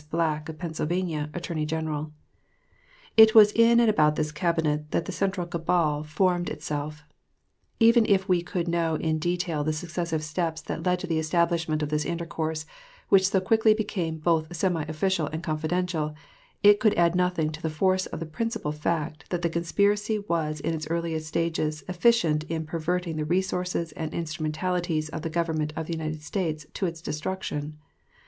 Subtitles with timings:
[0.09, 2.11] Black, of Pennsylvania, Attorney General.
[3.17, 7.03] It was in and about this Cabinet that the central cabal formed itself.
[7.79, 11.83] Even if we could know in detail the successive steps that led to the establishment
[11.83, 12.65] of this intercourse,
[13.09, 16.15] which so quickly became "both semi official and confidential,"
[16.63, 20.59] it could add nothing to the force of the principal fact that the conspiracy was
[20.59, 25.85] in its earliest stages efficient in perverting the resources and instrumentalities of the Government of
[25.85, 27.77] the United States to its destruction.